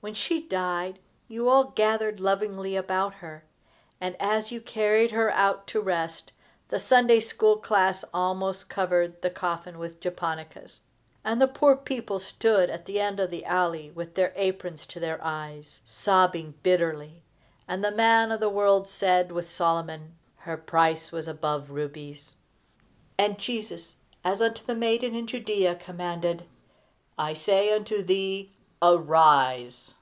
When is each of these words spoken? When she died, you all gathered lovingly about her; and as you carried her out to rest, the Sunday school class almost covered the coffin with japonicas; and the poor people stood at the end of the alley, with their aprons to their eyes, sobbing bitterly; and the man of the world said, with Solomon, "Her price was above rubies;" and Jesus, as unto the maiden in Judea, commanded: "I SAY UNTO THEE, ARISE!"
When 0.00 0.14
she 0.14 0.40
died, 0.46 1.00
you 1.26 1.48
all 1.48 1.64
gathered 1.72 2.20
lovingly 2.20 2.76
about 2.76 3.14
her; 3.14 3.44
and 4.00 4.14
as 4.22 4.52
you 4.52 4.60
carried 4.60 5.10
her 5.10 5.28
out 5.32 5.66
to 5.66 5.80
rest, 5.80 6.30
the 6.68 6.78
Sunday 6.78 7.18
school 7.18 7.56
class 7.56 8.04
almost 8.14 8.70
covered 8.70 9.20
the 9.22 9.28
coffin 9.30 9.76
with 9.76 9.98
japonicas; 9.98 10.82
and 11.24 11.42
the 11.42 11.48
poor 11.48 11.74
people 11.74 12.20
stood 12.20 12.70
at 12.70 12.86
the 12.86 13.00
end 13.00 13.18
of 13.18 13.30
the 13.30 13.44
alley, 13.44 13.90
with 13.90 14.14
their 14.14 14.32
aprons 14.36 14.86
to 14.86 15.00
their 15.00 15.18
eyes, 15.20 15.80
sobbing 15.84 16.54
bitterly; 16.62 17.24
and 17.66 17.82
the 17.82 17.90
man 17.90 18.30
of 18.30 18.38
the 18.38 18.48
world 18.48 18.88
said, 18.88 19.32
with 19.32 19.50
Solomon, 19.50 20.14
"Her 20.36 20.56
price 20.56 21.10
was 21.10 21.26
above 21.26 21.70
rubies;" 21.72 22.36
and 23.18 23.36
Jesus, 23.36 23.96
as 24.22 24.40
unto 24.40 24.64
the 24.64 24.76
maiden 24.76 25.16
in 25.16 25.26
Judea, 25.26 25.74
commanded: 25.74 26.44
"I 27.18 27.34
SAY 27.34 27.74
UNTO 27.74 28.04
THEE, 28.04 28.52
ARISE!" 28.80 29.96